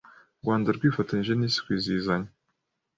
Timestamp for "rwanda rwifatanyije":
0.41-1.33